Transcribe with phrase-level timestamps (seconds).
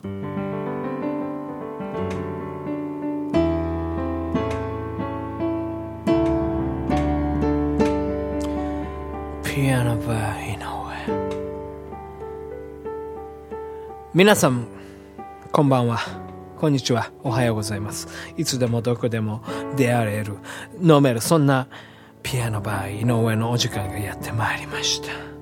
[0.00, 0.08] ピ
[9.72, 10.68] アノバー井上
[14.14, 14.68] 皆さん
[15.50, 15.98] こんばんは。
[16.56, 17.10] こんにちは。
[17.24, 18.06] おはようございます。
[18.36, 19.42] いつでもどこでも
[19.76, 20.36] 出会える
[20.80, 21.66] 飲めるそんな
[22.22, 25.37] ピアノバー井上のお時間がやってまいりました。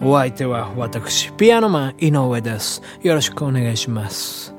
[0.00, 4.54] お相手は私ピアノマン井上ですよろしくお願いします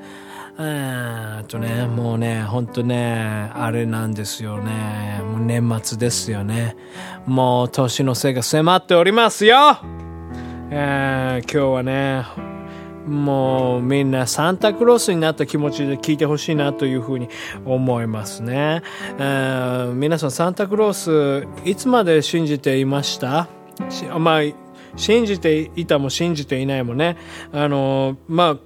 [0.60, 5.20] えーっとね、もうね、ほんとね、あれなんですよね。
[5.22, 6.76] もう年末ですよね。
[7.26, 9.78] もう年の瀬が迫っておりますよ
[10.72, 12.24] え、今日はね、
[13.06, 17.28] もうみんなサンタクロースになった気持ちで聞いてほしいなというふうに
[17.64, 18.82] 思いますね。
[19.20, 23.46] え、皆さんサンタクロースいつまで信じていました？
[24.18, 24.42] まあ、
[24.98, 27.16] 信じていたも信じていないもね。
[27.52, 28.58] あの、まあ、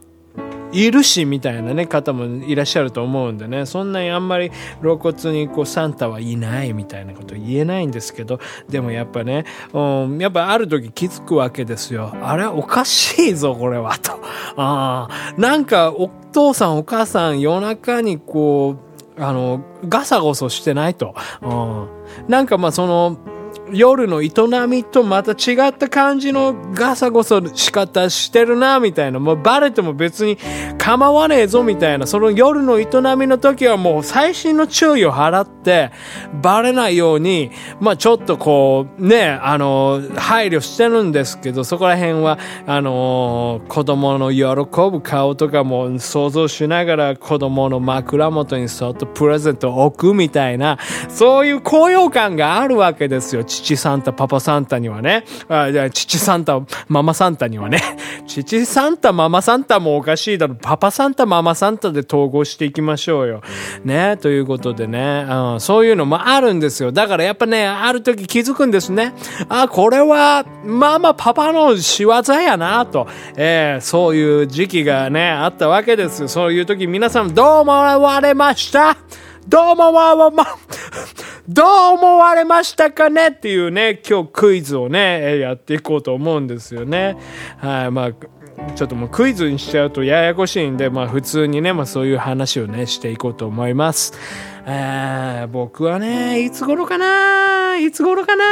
[0.73, 12.15] いるしみたいなね方もいらっしゃると思うんでねそんなにあんまり露骨にこうサンタはいないみたいなこと言えないんですけどでもやっぱね、うん、やっぱある時気づくわけですよ。
[12.23, 14.18] あれおかしいぞこれはと。
[14.57, 18.76] あなんかお父さんお母さん夜中にこ
[19.18, 21.88] うあのガサゴソしてないと、うん、
[22.29, 23.18] なんかまあその
[23.71, 24.30] 夜の営
[24.68, 29.19] みとまた違った感じのガサゴソ仕方してるな、みたいな。
[29.19, 30.37] もうバレても別に
[30.79, 32.07] 構わねえぞ、みたいな。
[32.07, 35.91] その夜の営みの時はもう最新の注意を払って、
[36.43, 44.45] バレないように、まあちょっとこう、ね、あの、配慮してるんですけど、そこら辺は、あの、子供の喜
[44.91, 53.45] ぶ顔とかも想像しながら子供の枕元にそっとプレゼントを置くみたいな、そういう高揚感があるわけですよ。
[53.52, 55.24] 父サンタ、パパサンタにはね。
[55.48, 57.80] あじゃあ父サンタ、ママサンタにはね。
[58.26, 60.54] 父サンタ、ママサンタもおかしいだろ。
[60.54, 63.42] パパサンタ、ママサンタで統合していきましょうよ。
[63.84, 64.16] ね。
[64.16, 66.92] ということでね、うん、そういうのもあるんですよ。
[66.92, 69.14] だからやっぱね、ある時気づくんですね。
[69.48, 73.06] あ、これは、ママ、パパの仕業やな、と。
[73.36, 76.28] えー、そういう時期がね、あったわけですよ。
[76.28, 78.96] そういう時皆さんどう思われました？
[79.48, 80.46] どうもわわま、
[81.48, 87.16] どう思われましたかねっていうね、今日クイズをね、やっていこうと思うんですよね。
[87.58, 88.12] はい、まあ、
[88.75, 94.12] ちょっともうクイズにしちゃうとややこしいんで、まあ普通にね、まあそういう話をね、していこうと思います。
[94.66, 97.76] え、僕はね、いつ頃かな？
[97.76, 98.44] いつ頃かな？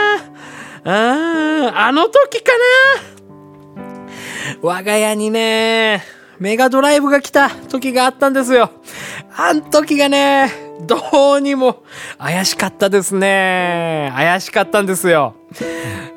[0.82, 2.52] ああの時か
[3.76, 3.84] な？
[4.62, 6.02] 我が家にね、
[6.40, 8.70] メガドライブが来た時があったんですよ。
[9.36, 11.82] あん時がね、どうにも
[12.18, 14.10] 怪しかったですね。
[14.14, 15.34] 怪しかったんですよ。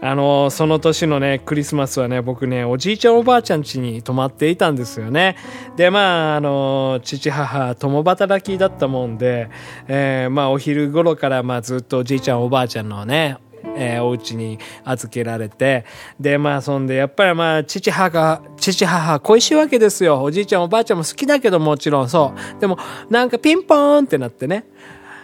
[0.01, 5.38] あの、その年のね、クリスマスはね、僕ね、おじいちゃんおばあちゃん家に泊まっていたんですよね。
[5.75, 9.50] で、まあ、あの、父母、共働きだったもんで、
[9.88, 13.38] えー、まあ、お昼頃から、まあ、ずっとおじいちゃんおばあちゃんのね、
[13.75, 15.85] えー、お家に預けられて、
[16.19, 20.22] で、まあ、そんで、やっぱりまあ、父母が、父母、恋しいわけですよ。
[20.22, 22.62] おじいちゃんおばあちゃんも好きだけどもちろんそう。
[22.62, 22.78] でも、
[23.09, 24.66] なんかピンポーンってなってね、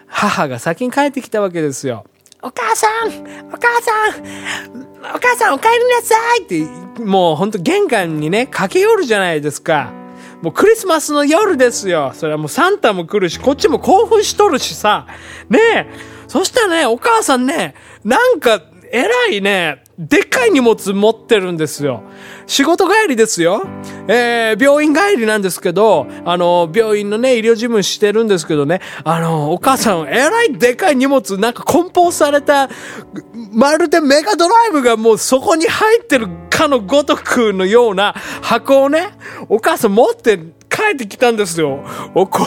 [0.07, 2.05] 母が先に帰ってきたわけですよ。
[2.41, 3.09] お母さん
[3.53, 4.79] お母さん
[5.13, 9.91] お母さんお帰りなさいって、もうほんと玄関にね、駆け寄るじゃないですか。
[10.41, 12.11] もうクリスマスの夜ですよ。
[12.15, 15.05] それはもうサンタも来るし、こっちも興奮しとるしさ。
[15.49, 16.18] ねえ。
[16.29, 17.73] そしたらね、お母さんね、
[18.05, 22.03] なんか、えらいね、でっかい荷物持ってるんですよ。
[22.47, 23.63] 仕事帰りですよ。
[24.07, 32.69] えー、病院帰りなんですけど、あの、病院のね、医療事務してるんですけどね、あの、お母さん、えらいでかい荷物、なんか梱包された、
[33.51, 39.09] まるでメガドライブがもうそこに入ってるかのごとくのような箱をね、
[39.49, 41.83] お母さん持って帰ってきたんですよ。
[42.13, 42.45] お、これ、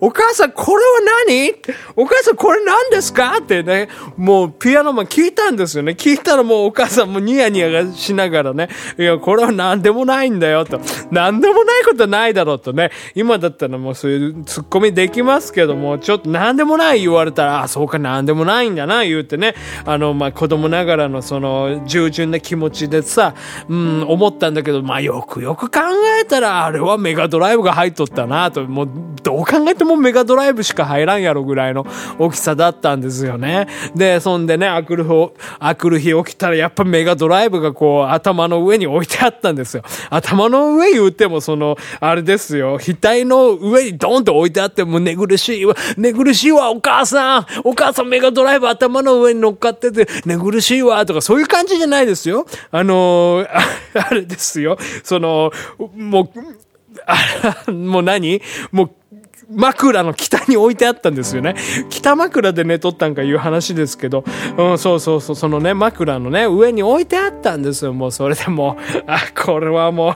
[0.00, 0.88] お母さん、これは
[1.26, 1.54] 何？
[1.96, 3.38] お母さん、これ何ですか？
[3.38, 5.92] ってね、もうピアノマン聞いたんですよね。
[5.92, 10.80] 聞いたらもうお母さんもニヤニヤしながらね、いや、これは何でもないんだよと。
[11.10, 12.90] 何でもないことないだろうとね。
[13.14, 19.54] 今だったらもうそういうツッコミできますけども、ちょっと何でもない言われたら、あ、そうか何でもないんだな、言うてね。
[19.84, 23.34] あの、まあ、子供ながらのその、従順な気持ちでさ、
[23.68, 25.80] うん、思ったんだけど、まあ、よくよく考
[26.20, 28.88] えたら、あれはメガドラライブが入っとったなと、もう、
[29.22, 31.86] どう考えてもメガドライブしか入らんやろぐらいの
[32.18, 33.66] 大きさだったんですよね。
[33.94, 39.82] で、そんでね、あくる日、あくる日起きたらやっぱメガドライブがこう、頭の上に置いてあったんですよ。
[40.10, 52.46] 頭の上言うても、その、あれですよ、額の上にドンと置いてあって、も寝苦しいわ、寝苦しいわ、お母さんお母さんメガドライブ頭の上に乗っかってて、寝苦しいわ、とか、そういう感じじゃないですよ。
[52.70, 53.48] あのー、
[53.94, 54.78] あれですよ。
[55.02, 55.52] その、
[55.96, 56.67] もう、
[57.06, 58.40] あもう何？
[58.72, 58.90] もう
[59.50, 61.54] 枕の北に置いてあったんですよね。
[61.88, 64.24] 北枕で寝とったんかいう話ですけど、
[64.58, 67.94] うん、そうそうそう、そのね、枕のね、上に置いてあったんですよ。
[67.94, 70.14] もうそれでもう、 あ、これはもう、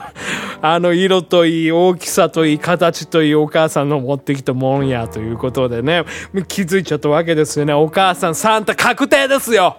[0.61, 6.03] あの色といい、大きさといい、形といい、お母さんの持ってきたもんや、ということでね、
[6.47, 7.73] 気づいちゃったわけですよね。
[7.73, 9.77] お母さん、サンタ確定ですよ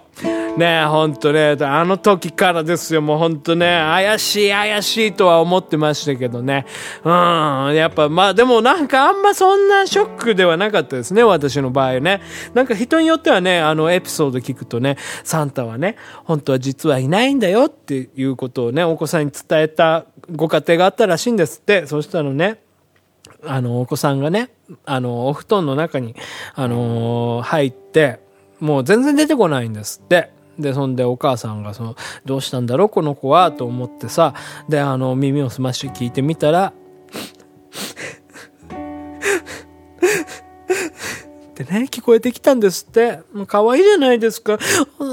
[0.57, 6.65] ねえ、ほんとね、あの時からですよ、もうほんとね、怪しい怪しいとは思ってましたけどね。
[7.03, 12.21] うん、やっぱまあでもなんかあんまそんなショックではなかったですね、私の場合ね。
[12.53, 21.85] なんか人によってはね、あのエピソード聞くとね、サンタはね、本当は実はいないんだよっていうことをね、お子さんに伝えたご家庭があったらしいんですって。
[21.85, 22.61] そしたらね、
[23.45, 24.51] あの、お子さんがね、
[24.85, 26.15] あの、お布団の中に、
[26.53, 28.21] あのー、入って、
[28.61, 30.34] もう全然出てこないんですって。
[30.59, 33.51] で、そんでお母さんがその、どうしたんだろうこの子は？
[33.51, 34.33] と思ってさ、
[34.69, 36.73] で、あの、耳を澄まして聞いてみたら、
[41.55, 43.19] ってね、聞こえてきたんですって。
[43.33, 44.59] もう可愛いじゃないですか。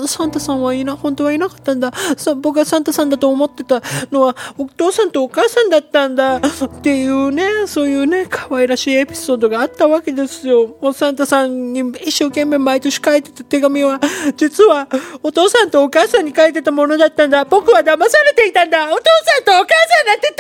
[0.09, 1.93] サンタさんはいな、本当はいなかったんだ。
[2.17, 3.81] さ僕がサンタさんだと思ってた
[4.11, 6.39] のは、お父さんとお母さんだったんだ。
[6.39, 6.41] っ
[6.83, 10.77] ていうね、そういうね、可愛らしいエピソードがあったわけですよ。
[10.81, 14.01] もうサンタさんに一生懸命毎年書いてた手紙は、
[14.37, 14.89] 実は
[15.23, 17.45] お父さんとお母さんに書いてたものだったんだ。
[17.45, 18.87] 僕は騙されていたんだ。
[18.87, 19.03] お父
[19.37, 20.35] さんとお母さんなんて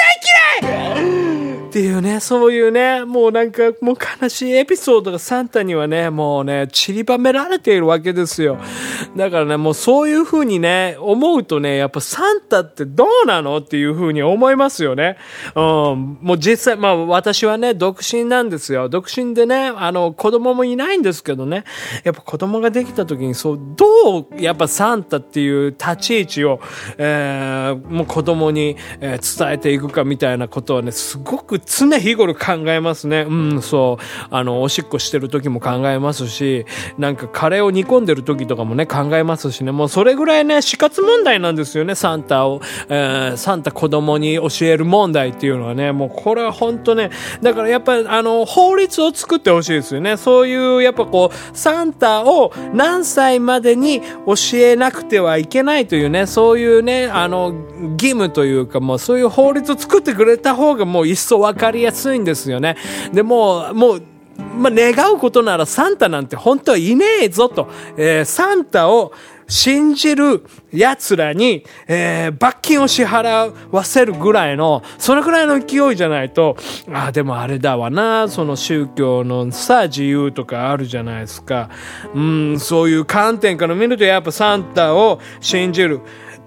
[0.90, 8.58] 大嫌いっていうね、そういうね、もうなんかもう悲しいエピソードがサンタにはね、もうね、散りばめられているわけですよ。
[9.16, 15.16] だからね、もうそういう風にね、思うとね、やっぱサンタってどうなのっていう風に思いますよね。
[15.54, 18.90] うん、もう実際、まあ私はね、独身なんですよ。
[18.90, 21.64] 独身でね、あの、子供もいないんですけどね、
[22.04, 26.60] やっぱ子供ができた時に、そう、どう、やっぱサンタっていう立ち位置を、
[26.98, 33.26] えー、もう子供に、え、伝えていくかみたいなことはね、すごく常日頃考えますね。
[33.28, 34.26] うん、そう。
[34.30, 36.66] あの、おしっこしてる時も考えますし、
[36.98, 39.72] なんかカレーを煮込んでる時とかもね、考えますしね。
[39.72, 42.60] もうそれぐらいね、死活問題なんですよね、サンタを。
[42.88, 47.10] えー、サンタ子供に教える問題っていうのはね、もうこれは本当ね、
[47.40, 50.16] だからやっぱりあの、法律を作ってほしいですよね。
[50.16, 57.54] そういう、やっぱこう、サンタを何歳までに教えなくてはいけないというね、そういうね、あの、
[57.98, 62.76] 義務というか、もうそういう法律を作ってくれた方がもう一層わかりやすいんですよね。
[63.12, 64.02] でも、もう、
[64.56, 69.12] まあ、願うことならサンタなんて本当はいねえぞと、えー、サンタを
[69.48, 76.56] 信じる奴らに、えー、罰金を支払わせるぐらいの、それぐらいの勢いじゃないと、
[76.90, 81.68] ああ、でもあれだわな、その宗教のさ、自由とかあるじゃないですか。
[82.14, 86.00] うん、そういう観点から見るとやっぱサンタを信じる。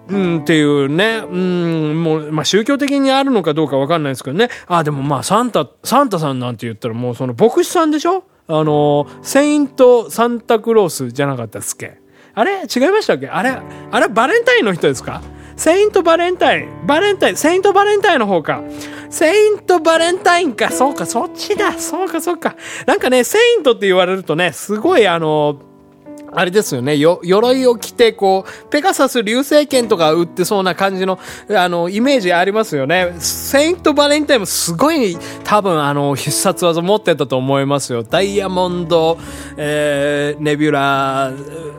[0.08, 4.50] うん、っていうね、うん、もう、まあ、宗教的にあるのかどうかわかんないですけどね。
[4.68, 8.24] あ、でもまあ、サンタ、サンタさんなんて言ったらもうその牧師さんでしょ？
[8.48, 11.98] あの、セイント・サンタクロースじゃなかったっすけ？
[12.36, 12.62] あれ？
[12.64, 13.28] 違いましたっけ？
[13.28, 13.58] あれ、
[13.92, 15.22] あれバレンタインの人ですか？
[15.58, 18.62] セイントバレンタイン、バレンタイン、セイントバレンタインの方か。
[19.10, 20.70] セイントバレンタインか。
[20.70, 21.72] そうか、そっちだ。
[21.80, 22.56] そうか、そうか。
[22.86, 25.60] なんかね、セイントって言われるとね、すごいあの、
[26.36, 26.98] あれですよね。
[26.98, 33.16] よ、鎧を着て、こう、ペガサス流星剣とか売ってそうな感じの、あの、イメージありますよね。
[33.20, 38.04] セイントバレンタインもすごい、多分、あの、必殺技持ってたと思いますよ。
[38.04, 39.18] ダイヤモンド、
[39.58, 41.32] えー、ネビュラ、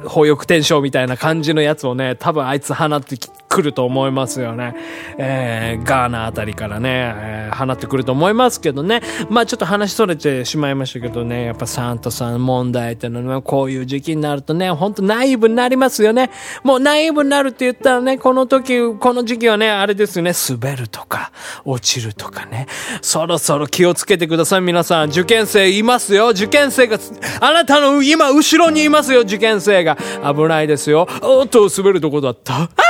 [0.05, 4.75] 宝翼天章みたいな感じのやつをね、多分あいつ放ってき来ると思いますよね。
[5.17, 9.01] えー、ガーナあたりからね、えー、放ってくると思いますけどね。
[9.31, 16.31] まあちょっと話それてしまいましたけどね、やっぱサンタさん問題ってのはこういう時期になるとね、ほんとナイーブになりますよね。
[16.65, 21.33] もうナイーブになるって言ったらね、この時、この時期はね、あれですよね、滑るとか、
[21.65, 22.67] 落ちるとかね。
[23.01, 25.09] そろそろ気をつけてください、皆さん。
[25.09, 26.29] 受験生いますよ。
[26.31, 26.99] 受験生が、
[27.41, 29.97] あなたの今後ろにいますよ、受験生が。
[30.23, 31.09] 危ないですよ。
[31.23, 32.86] おっと、滑るとこだった。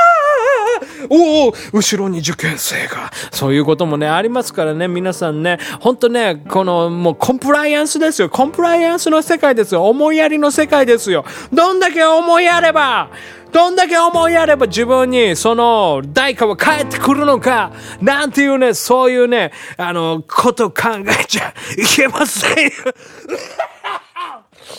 [1.10, 3.10] おお後ろに受験生が。
[3.30, 8.30] そういうこともね、ありますからね、皆さんね、ほんとね、この、もうコンプライアンスですよ。
[8.30, 9.88] コンプライアンスの世界ですよ。
[9.88, 11.24] 思いやりの世界ですよ。
[11.52, 13.10] どんだけ思いやれば、
[13.52, 17.72] どんだけ思いやれば自分にその代価は返ってくるのか、
[18.02, 20.88] なんていうね、そういうね、あの、こと考
[21.20, 22.70] えちゃいけません。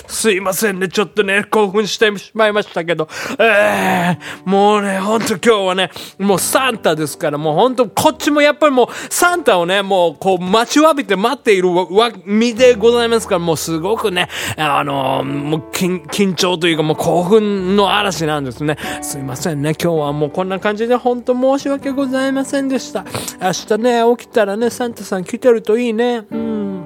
[0.08, 0.88] すいませんね。
[0.88, 3.08] ちょっとね、興奮してしまいましたけど。
[3.40, 18.78] ええー、もうね、ほんと今日はね、もうサンタですから、もうほんとこっちもやっぱりもうサンタをね、もうこう待ちわびて待っているわ、身でございますから、もうすごくね、あの、もう緊緊張というかもう興奮の嵐なんですね。
[19.02, 19.74] すいませんね。
[19.82, 23.06] 今日はもうこんな感じで本当申し訳ございませんでした。
[23.42, 26.24] 明日ね、起きたらね、サンタさん来てるといいね。
[26.30, 26.84] うん。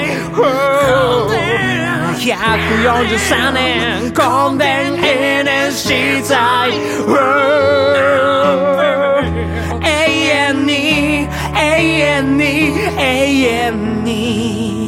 [2.18, 6.72] 743年根伝永年資材
[9.80, 14.81] 永遠に永遠に永遠に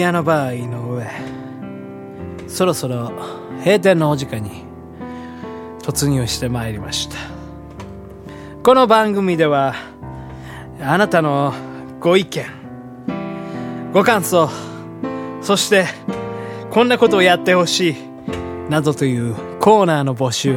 [0.00, 1.06] ピアノバー井上。
[2.48, 3.12] そろそろ
[3.58, 4.64] 閉店のお時間に
[5.82, 7.16] 突入してまいりました。
[8.62, 9.74] この番組では
[10.80, 11.52] あなたの
[12.00, 12.46] ご意見
[13.92, 14.48] ご感想
[15.42, 15.84] そして
[16.70, 17.94] こんなことをやってほしい
[18.70, 20.56] などというコーナーの募集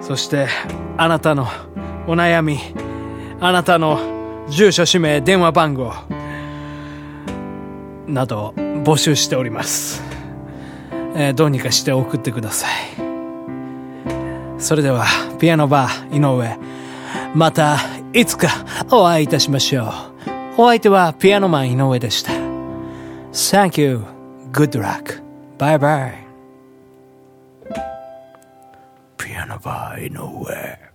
[0.00, 0.48] そして
[0.96, 1.46] あなたの
[2.06, 2.58] お悩み
[3.38, 6.21] あなたの住所氏名電話番号
[8.06, 10.02] など募集しております、
[11.14, 12.70] えー、どうにかして送ってください。
[14.58, 15.06] それでは
[15.40, 16.56] ピアノバー井上
[17.34, 17.78] また
[18.12, 18.48] いつか
[18.90, 19.86] お会いいたしましょう。
[20.58, 22.32] お相手はピアノマン井上でした。
[23.32, 24.04] Thank you.
[24.52, 25.22] Good luck.
[25.58, 26.12] Bye bye.
[29.16, 30.91] ピアノバー井上。